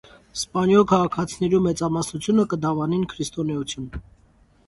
[0.43, 3.87] Սպանիոյ քաղաքացիներու մեծամասնութիւնը կը դաւանին քրիստոնէութիւն։